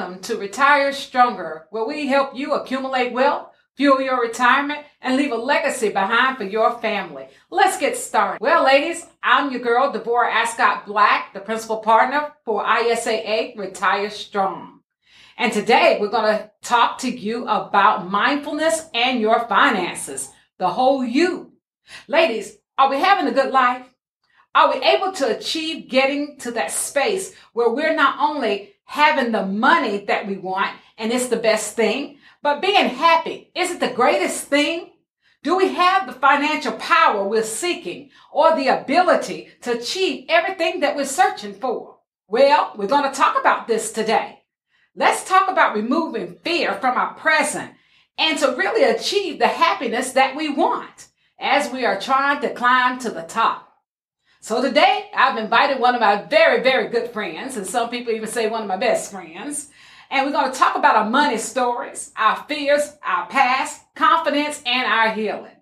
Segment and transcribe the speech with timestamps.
[0.00, 5.30] Welcome to Retire Stronger, where we help you accumulate wealth, fuel your retirement, and leave
[5.30, 7.28] a legacy behind for your family.
[7.50, 8.40] Let's get started.
[8.40, 14.80] Well, ladies, I'm your girl, Deborah Ascott Black, the principal partner for ISAA Retire Strong.
[15.36, 21.04] And today we're going to talk to you about mindfulness and your finances, the whole
[21.04, 21.52] you.
[22.08, 23.84] Ladies, are we having a good life?
[24.54, 29.46] Are we able to achieve getting to that space where we're not only having the
[29.46, 33.88] money that we want and it's the best thing, but being happy is it the
[33.88, 34.90] greatest thing?
[35.44, 40.96] Do we have the financial power we're seeking or the ability to achieve everything that
[40.96, 41.98] we're searching for?
[42.26, 44.42] Well, we're going to talk about this today.
[44.96, 47.70] Let's talk about removing fear from our present
[48.18, 51.06] and to really achieve the happiness that we want
[51.38, 53.69] as we are trying to climb to the top.
[54.42, 58.28] So today I've invited one of my very, very good friends, and some people even
[58.28, 59.68] say one of my best friends.
[60.10, 64.90] And we're going to talk about our money stories, our fears, our past, confidence, and
[64.90, 65.54] our healing.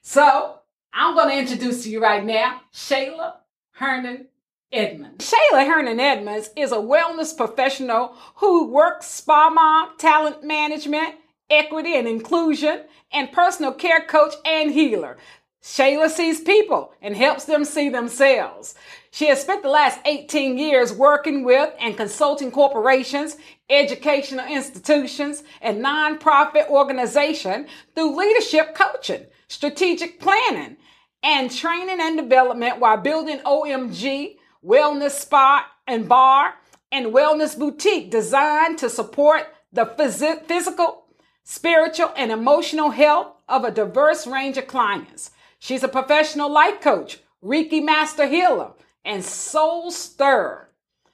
[0.00, 0.58] So
[0.94, 3.34] I'm going to introduce to you right now Shayla
[3.72, 4.28] Herndon
[4.72, 5.30] Edmonds.
[5.30, 11.14] Shayla Herndon Edmonds is a wellness professional who works spa mom, talent management,
[11.50, 15.18] equity and inclusion, and personal care coach and healer.
[15.64, 18.74] Shayla sees people and helps them see themselves.
[19.10, 23.38] She has spent the last 18 years working with and consulting corporations,
[23.70, 30.76] educational institutions, and nonprofit organizations through leadership coaching, strategic planning,
[31.22, 36.56] and training and development while building OMG, Wellness Spa and Bar,
[36.92, 41.06] and Wellness Boutique designed to support the phys- physical,
[41.42, 45.30] spiritual, and emotional health of a diverse range of clients.
[45.64, 50.68] She's a professional life coach, Reiki master healer, and soul stirrer.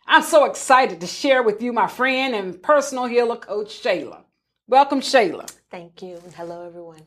[0.09, 4.25] I'm so excited to share with you my friend and personal healer coach, Shayla.
[4.67, 5.49] Welcome, Shayla.
[5.71, 6.17] Thank you.
[6.25, 7.07] And hello, everyone.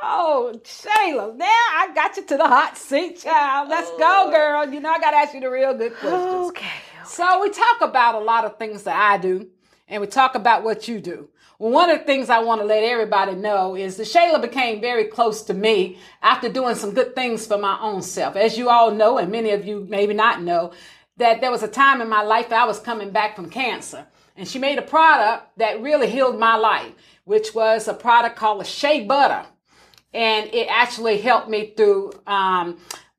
[0.00, 3.68] Oh, Shayla, now I got you to the hot seat, child.
[3.68, 4.30] Let's go, oh.
[4.30, 4.72] girl.
[4.72, 6.50] You know, I got to ask you the real good questions.
[6.50, 7.04] Okay, okay.
[7.04, 9.48] So, we talk about a lot of things that I do,
[9.88, 11.30] and we talk about what you do.
[11.58, 15.04] One of the things I want to let everybody know is that Shayla became very
[15.04, 18.36] close to me after doing some good things for my own self.
[18.36, 20.72] As you all know, and many of you maybe not know,
[21.16, 24.06] that there was a time in my life I was coming back from cancer.
[24.36, 26.92] And she made a product that really healed my life,
[27.24, 29.46] which was a product called a Shea Butter.
[30.12, 32.78] And it actually helped me through um,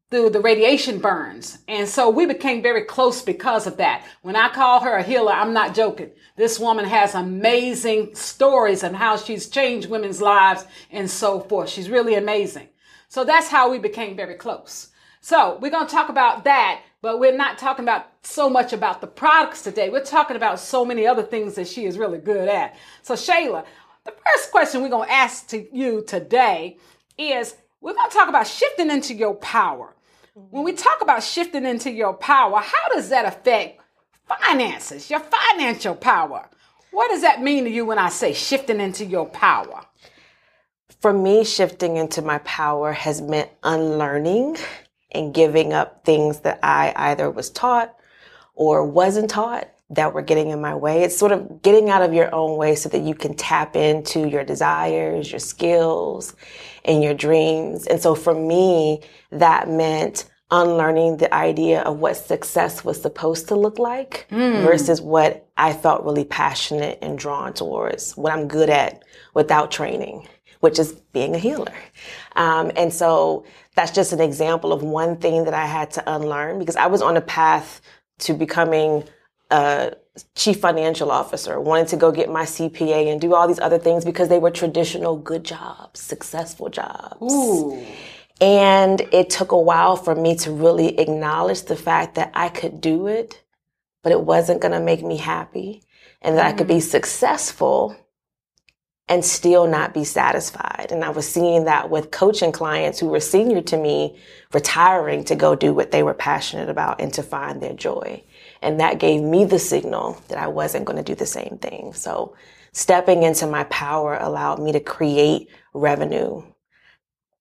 [0.10, 1.60] through the radiation burns.
[1.68, 4.06] And so we became very close because of that.
[4.22, 6.12] When I call her a healer, I'm not joking.
[6.38, 11.70] This woman has amazing stories and how she's changed women's lives and so forth.
[11.70, 12.70] She's really amazing.
[13.10, 14.90] So that's how we became very close.
[15.20, 19.02] So we're going to talk about that, but we're not talking about so much about
[19.02, 19.90] the products today.
[19.90, 22.78] We're talking about so many other things that she is really good at.
[23.02, 23.66] So Shayla,
[24.06, 26.78] the first question we're going to ask to you today
[27.18, 29.96] is we're going to talk about shifting into your power.
[30.52, 33.82] When we talk about shifting into your power, how does that affect
[34.28, 36.48] finances, your financial power?
[36.92, 39.82] What does that mean to you when I say shifting into your power?
[41.02, 44.58] For me, shifting into my power has meant unlearning
[45.12, 47.96] and giving up things that I either was taught
[48.54, 51.04] or wasn't taught that were getting in my way.
[51.04, 54.28] It's sort of getting out of your own way so that you can tap into
[54.28, 56.36] your desires, your skills,
[56.84, 57.88] and your dreams.
[57.88, 63.56] And so for me, that meant unlearning the idea of what success was supposed to
[63.56, 64.64] look like mm.
[64.64, 69.04] versus what I felt really passionate and drawn towards, what I'm good at
[69.34, 70.28] without training,
[70.62, 71.74] which is being a healer.
[72.36, 73.46] Um, and so
[73.76, 77.02] that's just an example of one thing that I had to unlearn because I was
[77.02, 77.82] on a path
[78.20, 79.04] to becoming
[79.50, 79.94] a
[80.36, 84.04] chief financial officer, wanted to go get my CPA and do all these other things
[84.04, 87.22] because they were traditional good jobs, successful jobs.
[87.22, 87.86] Ooh.
[88.40, 92.82] And it took a while for me to really acknowledge the fact that I could
[92.82, 93.44] do it,
[94.04, 95.84] but it wasn't going to make me happy
[96.22, 96.56] and that mm-hmm.
[96.56, 96.82] I could be mm-hmm.
[96.82, 97.96] successful
[99.10, 100.88] and still not be satisfied.
[100.92, 104.18] And I was seeing that with coaching clients who were senior to me,
[104.54, 108.22] retiring to go do what they were passionate about and to find their joy.
[108.62, 111.94] And that gave me the signal that I wasn't going to do the same thing.
[111.94, 112.36] So
[112.72, 116.44] stepping into my power allowed me to create revenue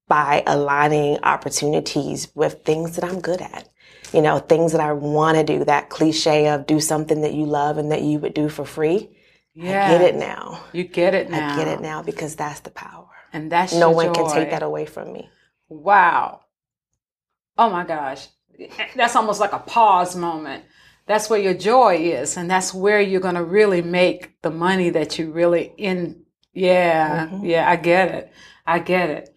[0.09, 3.69] by aligning opportunities with things that I'm good at.
[4.13, 7.45] You know, things that I want to do, that cliche of do something that you
[7.45, 9.11] love and that you would do for free.
[9.55, 9.87] Yeah.
[9.87, 10.65] I get it now.
[10.73, 11.55] You get it now.
[11.55, 13.09] I get it now because that's the power.
[13.33, 14.13] And that's no one joy.
[14.15, 15.29] can take that away from me.
[15.69, 16.43] Wow.
[17.59, 18.29] Oh my gosh.
[18.95, 20.65] That's almost like a pause moment
[21.06, 24.91] that's where your joy is, and that's where you're going to really make the money
[24.91, 26.23] that you really in.
[26.53, 27.44] Yeah, mm-hmm.
[27.44, 28.32] yeah, I get it.
[28.67, 29.35] I get it.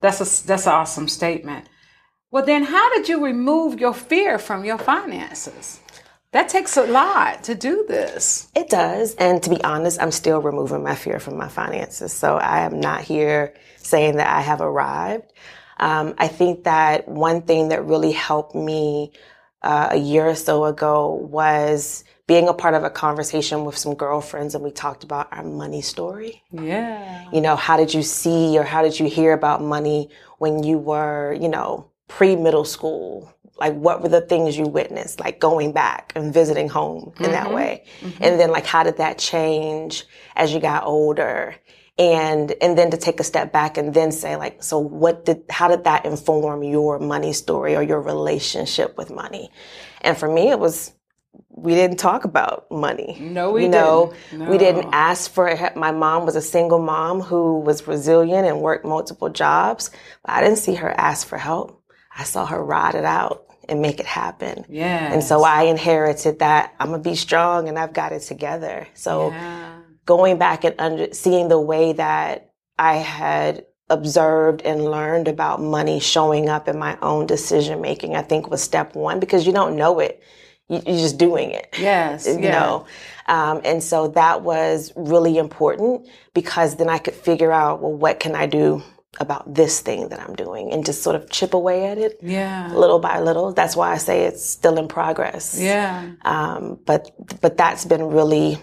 [0.00, 1.68] That's a that's an awesome statement.
[2.30, 5.80] Well, then, how did you remove your fear from your finances?
[6.32, 8.50] That takes a lot to do this.
[8.56, 9.14] It does.
[9.16, 12.10] And to be honest, I'm still removing my fear from my finances.
[12.10, 15.30] So I am not here saying that I have arrived.
[15.78, 19.12] Um, I think that one thing that really helped me
[19.62, 23.94] uh, a year or so ago was being a part of a conversation with some
[23.94, 26.42] girlfriends and we talked about our money story.
[26.50, 27.28] Yeah.
[27.32, 30.78] You know, how did you see or how did you hear about money when you
[30.78, 33.32] were, you know, pre middle school?
[33.58, 37.32] Like, what were the things you witnessed, like going back and visiting home in mm-hmm.
[37.32, 37.84] that way?
[38.00, 38.22] Mm-hmm.
[38.24, 40.04] And then, like, how did that change
[40.34, 41.54] as you got older?
[41.98, 45.42] And, and then to take a step back and then say, like, so what did,
[45.50, 49.50] how did that inform your money story or your relationship with money?
[50.00, 50.94] And for me, it was,
[51.50, 53.18] we didn't talk about money.
[53.20, 54.46] No, we you know, didn't.
[54.46, 54.50] No.
[54.50, 55.76] We didn't ask for it.
[55.76, 59.90] My mom was a single mom who was resilient and worked multiple jobs.
[60.24, 61.82] But I didn't see her ask for help.
[62.16, 64.64] I saw her ride it out and make it happen.
[64.68, 65.12] Yeah.
[65.12, 68.88] And so I inherited that I'm gonna be strong and I've got it together.
[68.94, 69.71] So yeah.
[70.06, 76.00] Going back and under, seeing the way that I had observed and learned about money
[76.00, 79.76] showing up in my own decision making, I think was step one because you don't
[79.76, 80.22] know it.
[80.68, 81.68] You, are just doing it.
[81.78, 82.26] Yes.
[82.26, 82.58] You yeah.
[82.58, 82.86] know?
[83.26, 88.18] Um, and so that was really important because then I could figure out, well, what
[88.18, 88.82] can I do
[89.20, 92.18] about this thing that I'm doing and just sort of chip away at it.
[92.22, 92.72] Yeah.
[92.72, 93.52] Little by little.
[93.52, 95.58] That's why I say it's still in progress.
[95.60, 96.12] Yeah.
[96.22, 97.10] Um, but,
[97.40, 98.58] but that's been really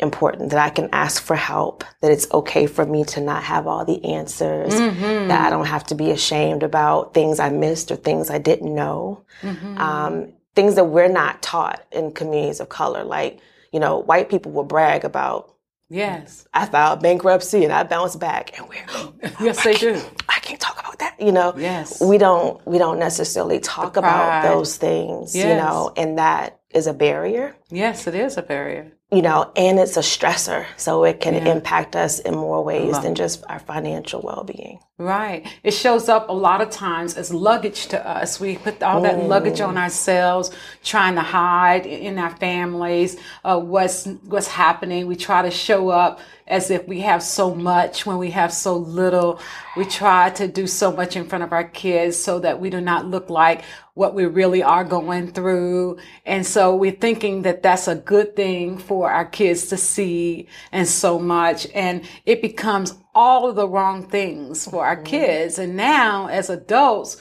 [0.00, 3.66] important that I can ask for help, that it's okay for me to not have
[3.66, 5.28] all the answers, mm-hmm.
[5.28, 8.74] that I don't have to be ashamed about things I missed or things I didn't
[8.74, 9.24] know.
[9.42, 9.78] Mm-hmm.
[9.78, 13.04] Um, things that we're not taught in communities of color.
[13.04, 13.40] Like,
[13.72, 15.50] you know, white people will brag about
[15.90, 16.48] Yes.
[16.52, 18.86] I filed bankruptcy and I bounced back and we're
[19.40, 20.00] Yes, they do.
[20.28, 21.20] I can't talk about that.
[21.20, 21.54] You know?
[21.56, 22.00] Yes.
[22.00, 25.46] We don't we don't necessarily talk about those things, yes.
[25.46, 27.54] you know, and that is a barrier.
[27.70, 30.66] Yes, it is a barrier you know, and it's a stressor.
[30.76, 31.52] So it can yeah.
[31.52, 34.80] impact us in more ways than just our financial well being.
[34.96, 35.46] Right.
[35.64, 38.38] It shows up a lot of times as luggage to us.
[38.38, 39.26] We put all that mm.
[39.26, 40.50] luggage on ourselves,
[40.84, 45.06] trying to hide in our families uh, what's what's happening.
[45.06, 48.76] We try to show up as if we have so much when we have so
[48.76, 49.40] little.
[49.76, 52.80] We try to do so much in front of our kids so that we do
[52.80, 53.62] not look like
[53.94, 55.98] what we really are going through.
[56.26, 60.86] And so we're thinking that that's a good thing for our kids to see and
[60.86, 61.66] so much.
[61.74, 65.04] And it becomes all of the wrong things for our mm-hmm.
[65.04, 65.58] kids.
[65.58, 67.16] And now as adults,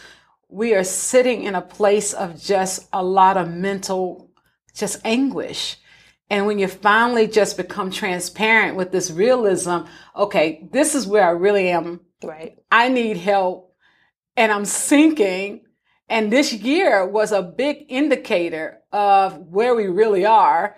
[0.49, 4.29] we are sitting in a place of just a lot of mental,
[4.75, 5.77] just anguish.
[6.29, 9.79] And when you finally just become transparent with this realism,
[10.15, 12.01] okay, this is where I really am.
[12.23, 12.57] Right.
[12.71, 13.75] I need help
[14.35, 15.61] and I'm sinking.
[16.09, 20.75] And this year was a big indicator of where we really are.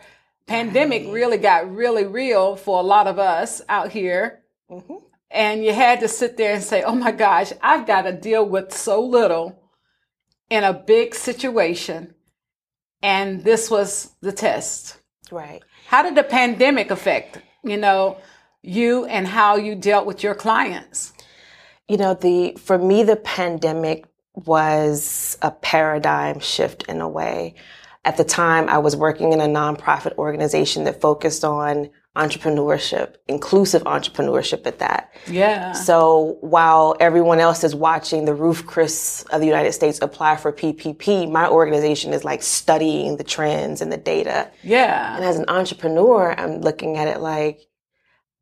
[0.48, 4.44] Pandemic really got really real for a lot of us out here.
[4.70, 4.96] Mm-hmm.
[5.32, 8.48] And you had to sit there and say, oh my gosh, I've got to deal
[8.48, 9.62] with so little
[10.50, 12.14] in a big situation.
[13.02, 14.98] And this was the test.
[15.32, 15.64] Right.
[15.88, 18.18] How did the pandemic affect, you know,
[18.62, 21.14] you and how you dealt with your clients?
[21.88, 27.56] You know, the for me the pandemic was a paradigm shift in a way.
[28.06, 33.84] At the time, I was working in a nonprofit organization that focused on entrepreneurship, inclusive
[33.84, 35.12] entrepreneurship at that.
[35.28, 35.74] Yeah.
[35.74, 40.54] So while everyone else is watching the Ruth's Chris of the United States apply for
[40.54, 44.50] PPP, my organization is like studying the trends and the data.
[44.64, 45.16] Yeah.
[45.16, 47.60] And as an entrepreneur, I'm looking at it like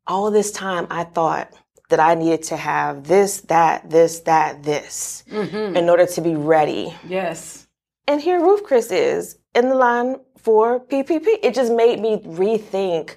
[0.06, 1.52] all this time I thought
[1.88, 5.76] that I needed to have this, that, this, that, this mm-hmm.
[5.76, 6.94] in order to be ready.
[7.08, 7.66] Yes.
[8.06, 11.38] And here Ruth's Chris is in the line for PPP.
[11.42, 13.16] It just made me rethink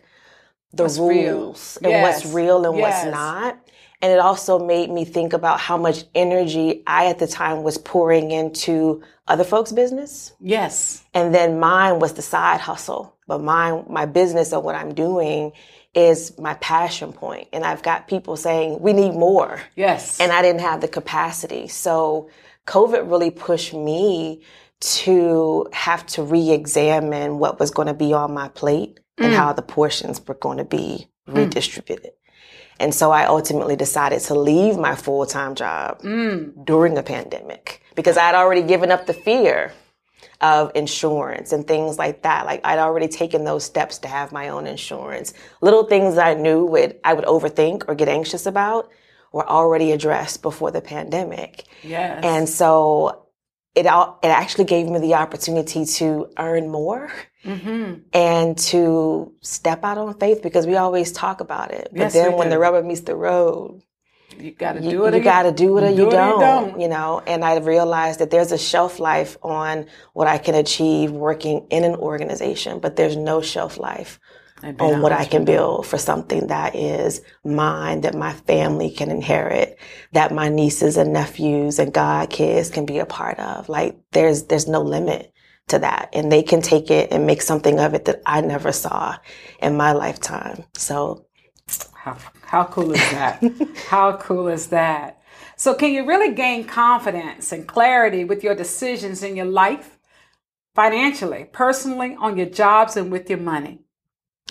[0.74, 1.92] the what's rules real.
[1.92, 2.24] and yes.
[2.24, 3.06] what's real and yes.
[3.06, 3.60] what's not.
[4.02, 7.80] And it also made me think about how much energy I at the time was
[7.80, 10.34] pouring into other folks' business.
[10.40, 11.04] Yes.
[11.16, 13.16] And then mine was the side hustle.
[13.26, 15.52] But mine, my business and what I'm doing
[15.96, 17.48] is my passion point.
[17.52, 19.62] And I've got people saying, we need more.
[19.76, 20.20] Yes.
[20.20, 21.68] And I didn't have the capacity.
[21.68, 22.30] So
[22.68, 24.44] COVID really pushed me
[24.80, 29.36] to have to re-examine what was going to be on my plate and mm.
[29.36, 31.36] how the portions were going to be mm.
[31.36, 32.12] redistributed.
[32.12, 32.12] Mm.
[32.80, 36.66] And so I ultimately decided to leave my full-time job mm.
[36.66, 39.74] during the pandemic because I had already given up the fear
[40.42, 42.46] of insurance and things like that.
[42.46, 45.34] Like I'd already taken those steps to have my own insurance.
[45.62, 48.92] Little things I knew would I would overthink or get anxious about
[49.32, 51.66] were already addressed before the pandemic.
[51.84, 52.24] Yes.
[52.24, 53.27] And so
[53.78, 57.12] it all, it actually gave me the opportunity to earn more
[57.46, 58.02] mm-hmm.
[58.12, 61.90] and to step out on faith because we always talk about it.
[61.92, 62.52] But Yes, then when do.
[62.56, 63.84] the rubber meets the road,
[64.40, 65.14] you got to you, do it.
[65.14, 66.82] you got to do it or you, Do it or you don't, don't.
[66.82, 71.12] You know, and I realized that there's a shelf life on what I can achieve
[71.12, 74.20] working in an organization, but there's no shelf life
[74.80, 79.80] on what I can build for something that is mine, that my family can inherit,
[80.14, 83.70] that my nieces and nephews and god kids can be a part of.
[83.70, 85.34] Like there's there's no limit
[85.70, 88.72] to that, and they can take it and make something of it that I never
[88.72, 89.18] saw
[89.62, 90.66] in my lifetime.
[90.76, 91.18] So
[91.94, 93.44] How, how cool is that?
[93.90, 95.22] how cool is that?
[95.58, 100.00] So, can you really gain confidence and clarity with your decisions in your life,
[100.76, 103.82] financially, personally, on your jobs, and with your money?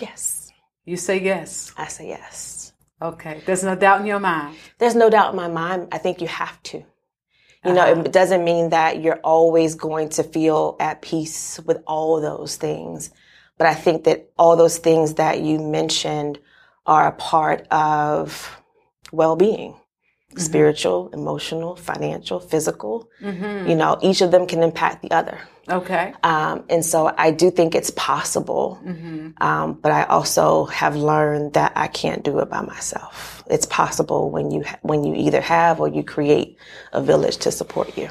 [0.01, 0.51] Yes,
[0.85, 1.73] You say yes.
[1.77, 2.73] I say yes.
[3.01, 3.41] Okay.
[3.45, 4.55] There's no doubt in your mind.
[4.79, 5.89] There's no doubt in my mind.
[5.91, 6.77] I think you have to.
[7.65, 8.01] You know, Uh-huh.
[8.05, 13.11] it doesn't mean that you're always going to feel at peace with all those things.
[13.57, 16.39] But I think that all those things that you mentioned
[16.85, 18.57] are a part of
[19.11, 19.75] well being
[20.39, 23.09] spiritual, emotional, financial, physical.
[23.21, 23.69] Mm-hmm.
[23.69, 25.39] You know, each of them can impact the other.
[25.69, 26.13] Okay.
[26.23, 28.79] Um, and so I do think it's possible.
[28.85, 29.43] Mm-hmm.
[29.43, 33.43] Um, but I also have learned that I can't do it by myself.
[33.49, 36.57] It's possible when you ha- when you either have or you create
[36.93, 38.09] a village to support you.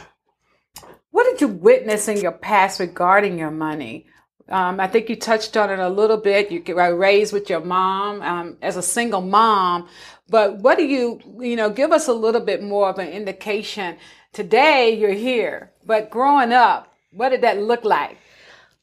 [1.11, 4.07] What did you witness in your past regarding your money?
[4.49, 6.53] Um, I think you touched on it a little bit.
[6.53, 9.89] You were raised with your mom um, as a single mom,
[10.29, 13.97] but what do you, you know, give us a little bit more of an indication.
[14.33, 18.19] Today you're here, but growing up, what did that look like?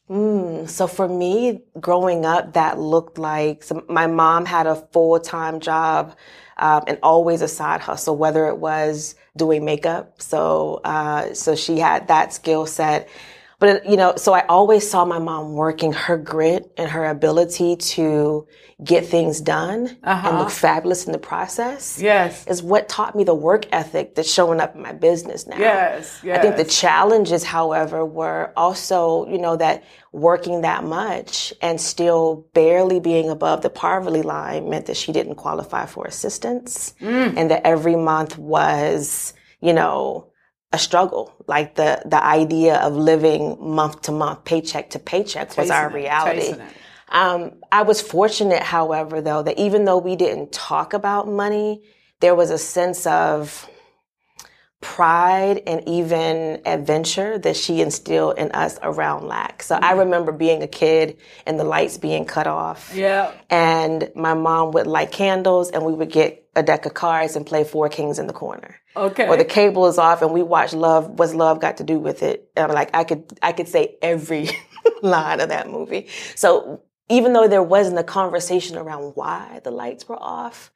[0.10, 5.60] Mm, so for me, growing up, that looked like my mom had a full time
[5.60, 6.16] job
[6.58, 10.22] um, and always a side hustle, whether it was doing makeup.
[10.22, 13.10] So uh, so she had that skill set.
[13.63, 17.77] But you know, so I always saw my mom working her grit and her ability
[17.96, 18.46] to
[18.84, 20.38] get things done and Uh-huh.
[20.39, 21.98] look fabulous in the process.
[21.98, 22.46] Yes.
[22.46, 25.58] Is what taught me the work ethic that's showing up in my business now.
[25.58, 26.20] Yes.
[26.25, 26.39] Yes.
[26.39, 32.46] I think the challenges, however, were also, you know, that working that much and still
[32.53, 37.62] barely being above the poverty line meant that she didn't qualify for assistance and that
[37.65, 40.27] every month was, you know,
[40.74, 41.34] a struggle.
[41.48, 45.94] Like the, the idea of living month to month, paycheck to paycheck was our it,
[45.94, 46.56] reality.
[47.10, 51.84] Um, I was fortunate, however, though, that even though we didn't talk about money,
[52.22, 53.70] there was a sense of
[54.84, 59.63] pride and even adventure that she instilled in us around lack.
[59.63, 60.00] So I mm-hmm.
[60.00, 62.92] remember being a kid and the lights being cut off.
[62.94, 63.32] Yeah.
[63.50, 67.46] And my mom would light candles and we would get a deck of cards and
[67.46, 68.75] play Four Kings in the corner.
[68.96, 69.28] Okay.
[69.28, 71.10] Or the cable is off and we watch Love.
[71.18, 72.52] What's Love got to do with it?
[72.56, 74.50] And I'm like, I could, I could say every
[75.02, 76.08] line of that movie.
[76.36, 80.72] So even though there wasn't a conversation around why the lights were off,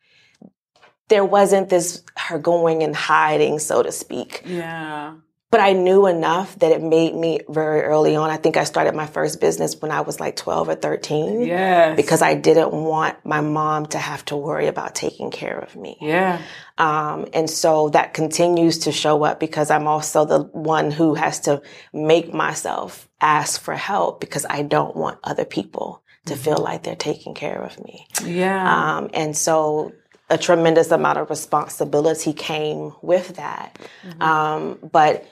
[1.09, 4.43] there wasn't this her going and hiding, so to speak.
[4.45, 5.13] yeah.
[5.49, 8.29] But I knew enough that it made me very early on.
[8.29, 11.95] I think I started my first business when I was like 12 or 13 Yes.
[11.95, 15.95] because I didn't want my mom to have to worry about taking care of me.
[16.01, 16.41] Yeah.
[16.77, 21.39] Um, and so that continues to show up because I'm also the one who has
[21.41, 21.61] to
[21.93, 26.97] make myself ask for help because I don't want other people to feel like they're
[26.97, 28.05] taking care of me.
[28.25, 28.97] Yeah.
[28.97, 29.93] Um, and so
[30.29, 33.77] a tremendous amount of responsibility came with that.
[34.19, 35.25] Um, but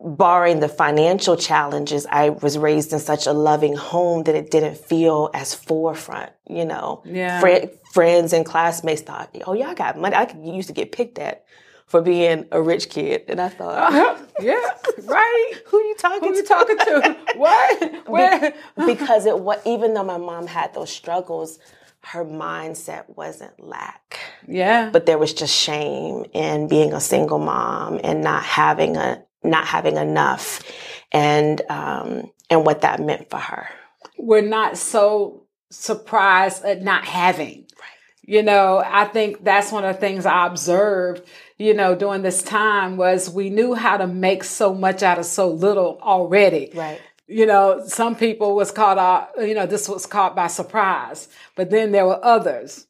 [0.00, 4.76] barring the financial challenges, I was raised in such a loving home that it didn't
[4.76, 7.02] feel as forefront, you know.
[7.04, 7.40] Yeah.
[7.40, 10.14] Fri- friends and classmates thought, oh, y'all got money.
[10.14, 11.44] I used to get picked at
[11.86, 13.24] for being a rich kid.
[13.28, 14.60] And I thought, yeah.
[15.04, 15.52] Right.
[15.66, 16.48] who you talking Who you to?
[16.48, 17.16] talking to?
[17.36, 18.08] What?
[18.08, 18.54] Where?
[18.86, 21.58] because it was even though my mom had those struggles,
[22.12, 24.20] her mindset wasn't lack.
[24.46, 24.90] Yeah.
[24.90, 29.66] But there was just shame in being a single mom and not having a not
[29.66, 30.62] having enough,
[31.12, 33.68] and um, and what that meant for her.
[34.18, 37.66] we're not so surprised at not having.
[37.78, 37.96] Right.
[38.22, 41.22] You know, I think that's one of the things I observed,
[41.58, 45.26] you know, during this time was we knew how to make so much out of
[45.26, 46.70] so little already.
[46.74, 47.00] Right.
[47.28, 51.70] You know, some people was caught out, you know, this was caught by surprise, but
[51.70, 52.86] then there were others.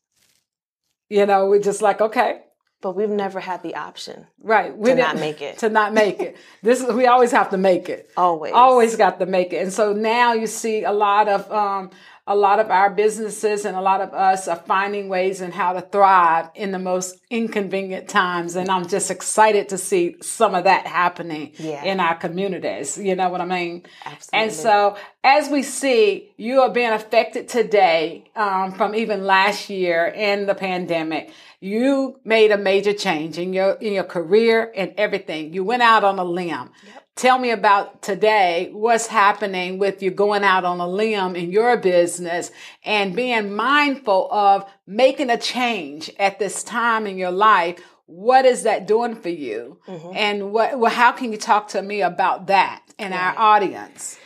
[1.08, 2.42] You know, we're just like, okay,
[2.82, 5.58] but we've never had the option right we to not make it.
[5.64, 8.52] to not make it this is we always have to make it Always.
[8.52, 11.90] always got to make it and so now you see a lot of um
[12.28, 15.72] a lot of our businesses and a lot of us are finding ways and how
[15.72, 20.64] to thrive in the most inconvenient times and i'm just excited to see some of
[20.64, 21.84] that happening Yeah.
[21.84, 24.38] in our communities you know what i mean Absolutely.
[24.40, 30.06] and so as we see you are being affected today um, from even last year
[30.06, 31.30] in the pandemic
[31.60, 36.04] you made a major change in your in your career and everything you went out
[36.04, 36.70] on a limb
[37.16, 41.78] Tell me about today, what's happening with you going out on a limb in your
[41.78, 42.50] business
[42.84, 47.80] and being mindful of making a change at this time in your life.
[48.04, 49.80] What is that doing for you?
[49.88, 50.12] Mm-hmm.
[50.14, 54.18] And what, well, how can you talk to me about that and our audience?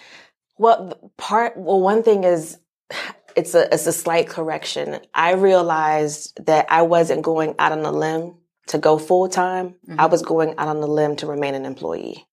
[0.58, 2.58] Well, part well, one thing is
[3.36, 5.00] it's a it's a slight correction.
[5.14, 8.34] I realized that I wasn't going out on a limb
[8.68, 9.74] to go full time.
[9.88, 10.10] I mm-hmm.
[10.10, 12.26] was going out on a limb to remain an employee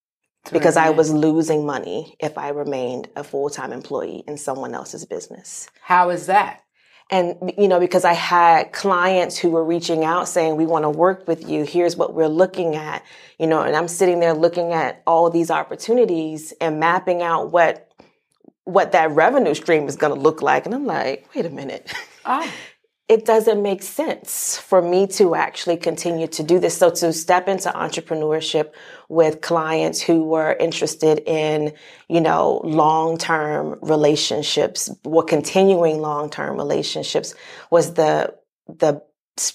[0.51, 5.05] because I was losing money if I remained a full time employee in someone else's
[5.05, 5.69] business.
[5.81, 6.63] How is that?
[7.09, 10.89] And, you know, because I had clients who were reaching out saying, we want to
[10.89, 11.63] work with you.
[11.63, 13.01] Here's what we're looking at,
[13.39, 17.86] you know, and I'm sitting there looking at all these opportunities and mapping out what,
[18.67, 20.65] what that revenue stream is going to look like.
[20.65, 21.91] And I'm like, wait a minute.
[22.25, 22.51] Oh,
[23.07, 26.77] It doesn't make sense for me to actually continue to do this.
[26.77, 28.73] So to step into entrepreneurship
[29.07, 31.71] with clients who were interested in,
[32.09, 37.33] you know, long-term relationships, or continuing long-term relationships
[37.71, 38.35] was the,
[38.67, 39.01] the,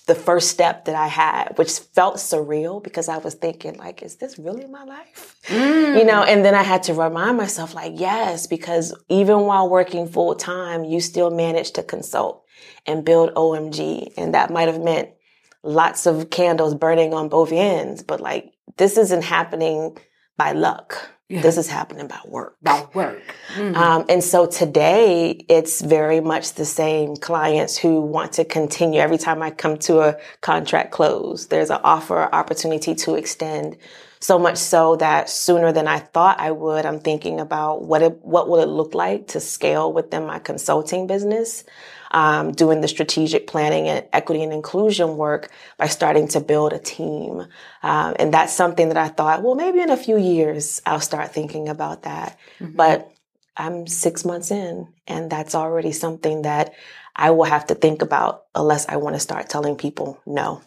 [0.07, 4.17] the first step that I had, which felt surreal because I was thinking like, is
[4.17, 5.37] this really my life?
[5.49, 6.07] You mm.
[6.07, 10.35] know, and then I had to remind myself like, yes, because even while working full
[10.35, 12.45] time, you still managed to consult
[12.87, 14.12] and build OMG.
[14.17, 15.11] And that might have meant
[15.62, 19.97] lots of candles burning on both ends, but like this isn't happening
[20.37, 21.11] by luck.
[21.41, 22.57] This is happening by work.
[22.61, 23.23] about work.
[23.57, 29.01] Um, and so today it's very much the same clients who want to continue.
[29.01, 33.76] Every time I come to a contract close, there's an offer opportunity to extend.
[34.21, 38.19] So much so that sooner than I thought I would, I'm thinking about what it,
[38.23, 41.65] what will it look like to scale within my consulting business,
[42.13, 46.79] um, doing the strategic planning and equity and inclusion work by starting to build a
[46.79, 47.47] team.
[47.83, 51.33] Um, and that's something that I thought, well, maybe in a few years I'll start
[51.33, 52.39] thinking about that.
[52.61, 53.11] But
[53.57, 56.73] I'm six months in, and that's already something that
[57.17, 60.63] I will have to think about unless I want to start telling people no.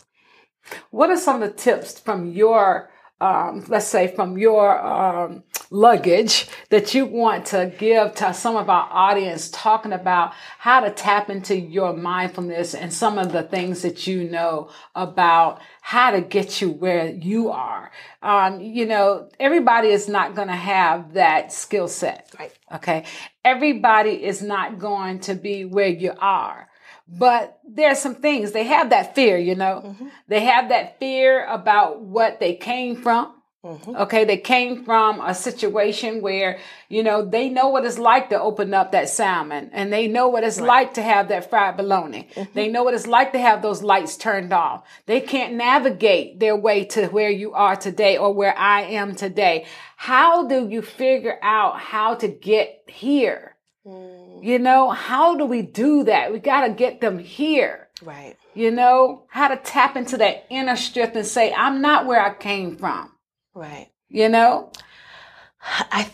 [0.91, 6.47] What are some of the tips from your, um, let's say, from your um, luggage
[6.69, 11.29] that you want to give to some of our audience, talking about how to tap
[11.29, 16.61] into your mindfulness and some of the things that you know about how to get
[16.61, 17.91] you where you are?
[18.21, 22.31] Um, you know, everybody is not going to have that skill set.
[22.39, 22.51] Right.
[22.73, 23.05] Okay.
[23.43, 26.69] Everybody is not going to be where you are.
[27.07, 29.95] But there's some things they have that fear, you know,
[30.27, 33.31] they have that fear about what they came from.
[33.65, 33.95] Mm-hmm.
[33.95, 34.25] Okay.
[34.25, 38.75] They came from a situation where, you know, they know what it's like to open
[38.75, 42.29] up that salmon and they know what it's like to have that fried bologna.
[42.35, 42.51] Mm-hmm.
[42.53, 44.87] They know what it's like to have those lights turned off.
[45.07, 49.65] They can't navigate their way to where you are today or where I am today.
[49.97, 53.55] How do you figure out how to get here?
[53.83, 54.43] Mm.
[54.43, 56.31] You know, how do we do that?
[56.31, 57.87] We got to get them here.
[58.03, 58.35] Right.
[58.53, 62.33] You know, how to tap into that inner strength and say, I'm not where I
[62.33, 63.11] came from.
[63.55, 63.89] Right.
[64.09, 64.71] You know?
[65.61, 66.09] I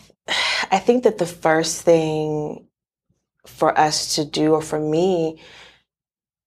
[0.70, 2.68] I think that the first thing
[3.46, 5.42] for us to do, or for me,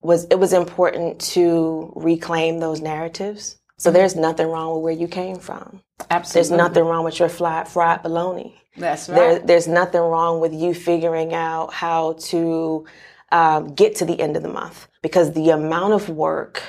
[0.01, 3.57] was it was important to reclaim those narratives.
[3.77, 5.81] So there's nothing wrong with where you came from.
[6.09, 6.49] Absolutely.
[6.49, 8.55] There's nothing wrong with your fried fried bologna.
[8.77, 9.47] That's There, right.
[9.47, 12.85] there's nothing wrong with you figuring out how to
[13.31, 16.61] um, get to the end of the month because the amount of work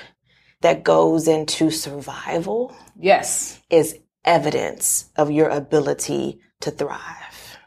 [0.62, 3.60] that goes into survival yes.
[3.70, 7.58] is evidence of your ability to thrive.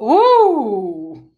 [0.00, 1.30] Ooh.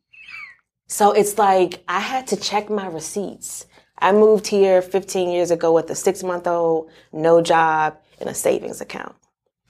[0.88, 3.66] So it's like I had to check my receipts.
[3.98, 8.34] I moved here 15 years ago with a six month old, no job, and a
[8.34, 9.14] savings account.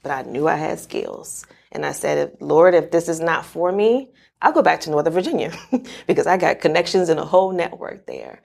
[0.02, 1.46] But I knew I had skills.
[1.70, 4.10] And I said, Lord, if this is not for me,
[4.42, 5.52] I'll go back to Northern Virginia
[6.06, 8.42] because I got connections and a whole network there.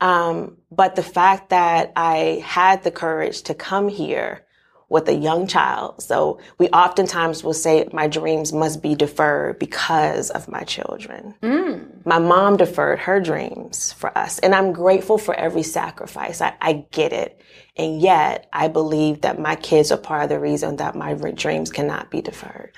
[0.00, 4.46] Um, but the fact that I had the courage to come here
[4.90, 6.02] with a young child.
[6.02, 11.34] So we oftentimes will say my dreams must be deferred because of my children.
[11.42, 12.04] Mm.
[12.04, 14.40] My mom deferred her dreams for us.
[14.40, 16.42] And I'm grateful for every sacrifice.
[16.42, 17.40] I, I get it.
[17.76, 21.70] And yet I believe that my kids are part of the reason that my dreams
[21.70, 22.76] cannot be deferred.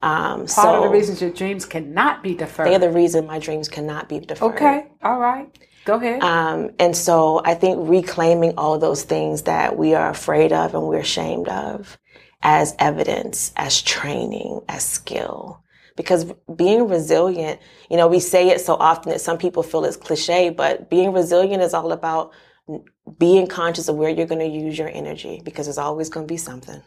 [0.00, 2.66] Um, Part so of the reasons your dreams cannot be deferred.
[2.66, 4.54] they're the reason my dreams cannot be deferred.
[4.54, 4.86] okay.
[5.04, 5.48] All right.
[5.84, 6.22] Go ahead.
[6.22, 10.84] Um, and so I think reclaiming all those things that we are afraid of and
[10.84, 11.98] we're ashamed of
[12.42, 15.62] as evidence, as training, as skill.
[15.96, 19.96] Because being resilient, you know, we say it so often that some people feel it's
[19.96, 22.32] cliche, but being resilient is all about
[23.18, 26.32] being conscious of where you're going to use your energy because there's always going to
[26.32, 26.80] be something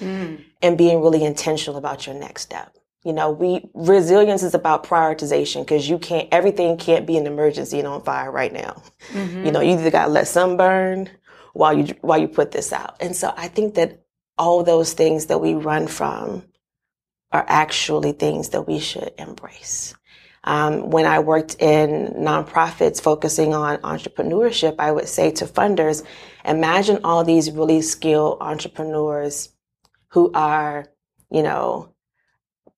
[0.00, 0.44] Mm.
[0.62, 2.76] and being really intentional about your next step.
[3.06, 7.78] You know, we resilience is about prioritization because you can't everything can't be an emergency
[7.78, 8.82] and on fire right now.
[9.12, 9.46] Mhm.
[9.46, 11.08] You know, you either got to let some burn
[11.52, 12.96] while you while you put this out.
[12.98, 14.00] And so I think that
[14.36, 16.46] all those things that we run from
[17.30, 19.94] are actually things that we should embrace.
[20.42, 26.02] Um, when I worked in nonprofits focusing on entrepreneurship, I would say to funders,
[26.44, 29.50] imagine all these really skilled entrepreneurs
[30.08, 30.86] who are,
[31.30, 31.92] you know,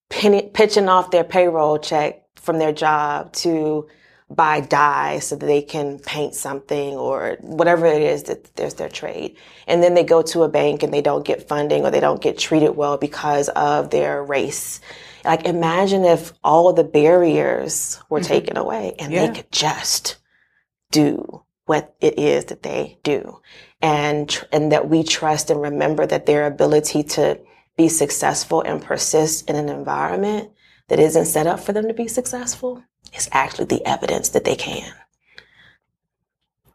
[0.08, 3.86] penny, pitching off their payroll check from their job to
[4.30, 8.88] buy dye so that they can paint something or whatever it is that there's their
[8.88, 9.34] trade.
[9.66, 12.20] And then they go to a bank and they don't get funding or they don't
[12.20, 14.80] get treated well because of their race.
[15.24, 18.26] Like imagine if all the barriers were Mhm.
[18.26, 19.26] taken away and Yeah.
[19.26, 20.16] they could just
[20.90, 23.38] do what it is that they do
[23.82, 27.38] and tr- and that we trust and remember that their ability to
[27.78, 30.50] be successful and persist in an environment
[30.88, 32.82] that isn't set up for them to be successful
[33.14, 34.92] is actually the evidence that they can.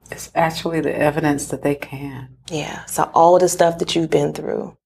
[0.09, 2.37] It's actually the evidence that they can.
[2.49, 2.85] Yeah.
[2.85, 4.77] So all the stuff that you've been through.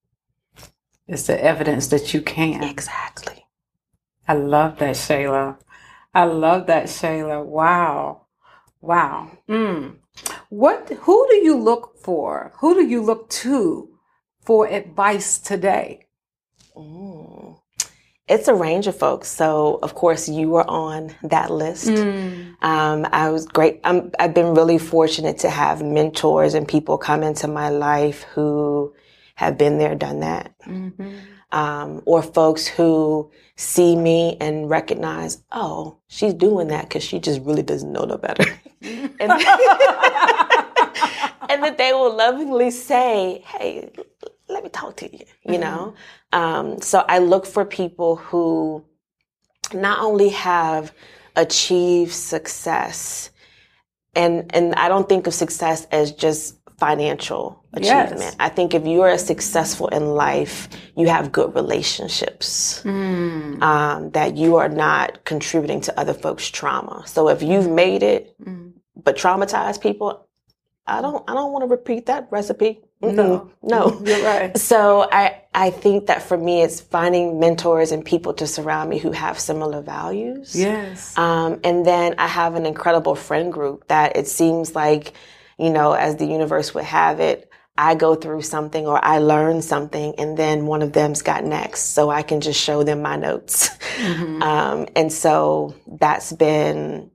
[1.08, 2.64] It's the evidence that you can.
[2.64, 3.46] Exactly.
[4.28, 5.58] I love that, Shayla.
[6.14, 7.46] I love that, Shayla.
[7.46, 8.26] Wow.
[8.82, 9.38] Wow.
[9.48, 9.98] Mm.
[10.50, 12.54] What who do you look for?
[12.60, 13.90] Who do you look to
[14.42, 16.07] for advice today?
[16.78, 17.60] Mm.
[18.28, 19.30] It's a range of folks.
[19.30, 21.88] So of course you were on that list.
[21.88, 22.62] Mm.
[22.62, 23.80] Um, I was great.
[23.86, 28.94] I'm, I've been really fortunate to have mentors and people come into my life who
[29.36, 30.54] have been there, done that.
[30.66, 31.20] Mhm.
[31.54, 37.42] Um, or folks who see me and recognize, oh, she's doing that because she just
[37.44, 38.44] really doesn't know no better.
[38.82, 39.40] and, and
[41.64, 43.90] that they will lovingly say, hey,
[44.50, 45.94] let me talk to you, you know?
[46.34, 48.84] Um, so I look for people who
[49.74, 50.94] not only have
[51.36, 53.32] achieved success,
[54.16, 58.12] and, and I don't think of success as just financial Yes.
[58.12, 58.36] achievement.
[58.40, 62.82] I think if you are successful in life, you have good relationships.
[62.84, 63.62] Mm.
[63.62, 67.04] Um, that you are not contributing to other folks' trauma.
[67.06, 68.74] So if you've made it, Mm.
[68.96, 70.28] but traumatized people,
[70.88, 71.24] I don't.
[71.30, 72.80] I don't want to repeat that recipe.
[73.02, 73.16] Mm-mm.
[73.16, 73.52] No.
[73.62, 74.02] no.
[74.04, 74.58] You're right.
[74.72, 78.98] So I I think that for me, it's finding mentors and people to surround me
[79.00, 80.56] who have similar values.
[80.56, 81.18] Yes.
[81.18, 85.14] Um, and then I have an incredible friend group that it seems like,
[85.58, 89.62] you know, as the universe would have it, I go through something or I learn
[89.62, 91.94] something and then one of them's got next.
[91.94, 93.70] So I can just show them my notes.
[93.98, 94.42] Mhm.
[94.48, 97.12] Um, and so that's been,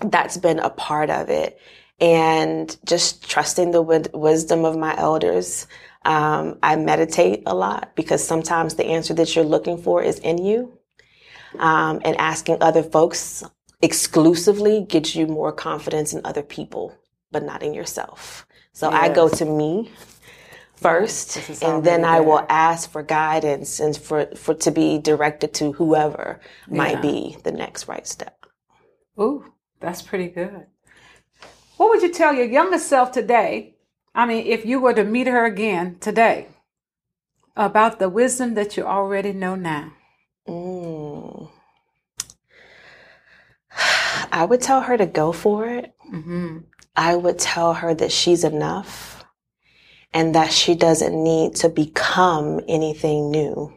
[0.00, 1.58] that's been a part of it.
[2.04, 5.66] And just trusting the wid- wisdom of my elders.
[6.04, 10.38] Um, I meditate a lot because sometimes the answer that you're looking for is in
[10.48, 10.58] you.
[11.58, 13.42] Um, and asking other folks
[13.80, 16.84] exclusively gets you more confidence in other people,
[17.32, 18.46] but not in yourself.
[18.72, 19.92] So I go to me
[20.76, 25.72] first, and then I will ask for guidance and for, for to be directed to
[25.72, 26.76] whoever Yeah.
[26.76, 28.36] might be the next right step.
[29.18, 30.66] Ooh, that's pretty good.
[31.76, 33.74] What would you tell your younger self today?
[34.14, 36.48] I mean, if you were to meet her again today,
[37.56, 39.92] about the wisdom that you already know now.
[40.48, 41.50] Mm.
[44.32, 45.94] I would tell her to go for it.
[46.00, 46.58] hmm
[46.96, 49.24] I would tell her that she's enough
[50.12, 53.74] and that she doesn't need to become anything new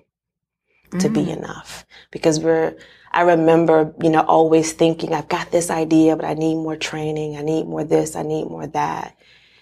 [0.99, 1.83] to be enough.
[2.12, 2.77] Because we're,
[3.17, 7.36] I remember, you know, always thinking, I've got this idea, but I need more training.
[7.36, 8.15] I need more this.
[8.15, 9.17] I need more that.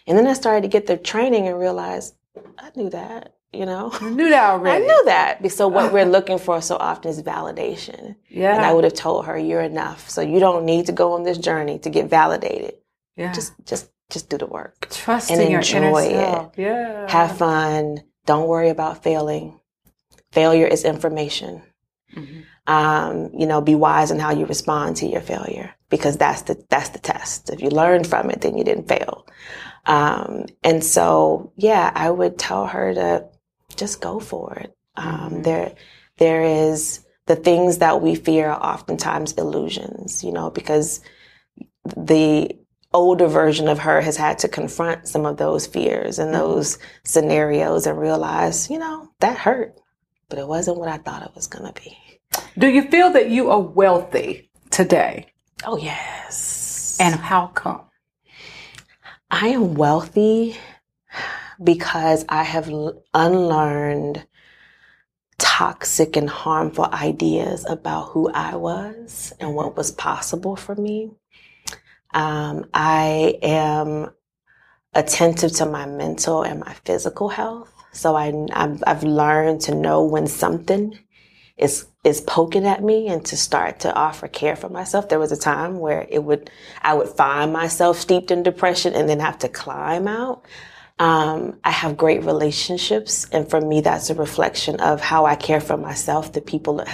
[0.05, 2.15] And then I started to get the training and realized
[2.59, 3.93] I knew that, you know.
[4.01, 4.83] You knew that already.
[4.83, 5.49] I knew that.
[5.53, 8.17] So what we're looking for so often is validation.
[8.29, 8.55] Yeah.
[8.57, 10.09] And I would have told her, you're enough.
[10.09, 12.73] So you don't need to go on this journey to get validated.
[13.15, 13.31] yeah.
[13.31, 14.87] Just, just, just do the work.
[14.91, 16.11] trust and in your inner enjoy it.
[16.11, 16.57] self.
[16.57, 17.09] Yeah.
[17.09, 19.59] Have fun, don't worry about failing.
[20.33, 21.61] Failure is information.
[22.15, 22.41] Mm-hmm.
[22.67, 26.63] Um, you know, be wise in how you respond to your failure because that's the
[26.69, 27.51] that's the test.
[27.51, 29.27] If you learn from it, then you didn't fail.
[29.85, 33.25] Um, and so, yeah, I would tell her to
[33.75, 34.75] just go for it.
[34.95, 35.41] Um, mm-hmm.
[35.43, 35.75] There,
[36.17, 41.01] there is the things that we fear are oftentimes illusions, you know, because
[41.95, 42.57] the
[42.93, 46.39] older version of her has had to confront some of those fears and mm-hmm.
[46.39, 49.75] those scenarios and realize, you know, that hurt,
[50.29, 51.97] but it wasn't what I thought it was going to be.
[52.57, 55.27] Do you feel that you are wealthy today?
[55.65, 56.97] Oh, yes.
[56.99, 57.81] And how come?
[59.29, 60.57] I am wealthy
[61.63, 62.71] because I have
[63.13, 64.25] unlearned
[65.37, 71.11] toxic and harmful ideas about who I was and what was possible for me.
[72.13, 74.11] Um, I am
[74.93, 77.71] attentive to my mental and my physical health.
[77.91, 80.97] So I, I've, I've learned to know when something
[81.57, 85.09] is is poking at me and to start to offer care for myself.
[85.09, 86.51] There was a time where it would
[86.83, 90.45] I would find myself steeped in depression and then have to climb out.
[90.99, 95.59] Um, I have great relationships, and for me, that's a reflection of how I care
[95.59, 96.31] for myself.
[96.31, 96.85] The people,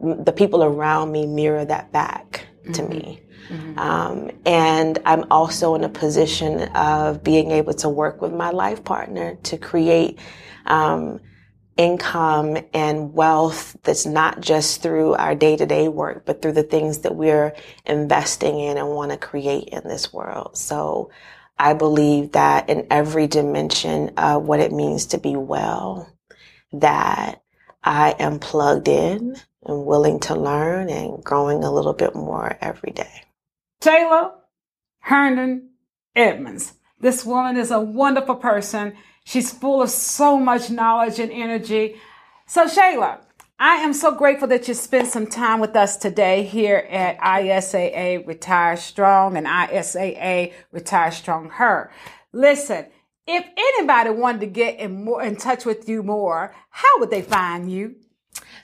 [0.00, 2.72] the people around me mirror that back mm-hmm.
[2.72, 3.22] to me.
[3.50, 3.78] Mm-hmm.
[3.78, 8.84] Um, and I'm also in a position of being able to work with my life
[8.84, 10.18] partner to create
[10.64, 11.20] um,
[11.78, 16.62] income and wealth that's not just through our day to day work, but through the
[16.64, 17.54] things that we're
[17.86, 20.58] investing in and want to create in this world.
[20.58, 21.10] So
[21.56, 26.12] I believe that in every dimension of what it means to be well,
[26.72, 27.42] that
[27.84, 32.90] I am plugged in and willing to learn and growing a little bit more every
[32.90, 33.22] day.
[33.82, 34.32] Shayla
[34.98, 35.70] Herndon
[36.16, 36.74] Edmonds.
[37.00, 38.94] This woman is a wonderful person.
[39.28, 41.96] She's full of so much knowledge and energy.
[42.46, 43.18] So, Shayla,
[43.58, 48.26] I am so grateful that you spent some time with us today here at ISAA
[48.26, 51.92] Retire Strong and ISAA Retire Strong Her.
[52.32, 52.86] Listen,
[53.26, 57.20] if anybody wanted to get in more in touch with you more, how would they
[57.20, 57.96] find you?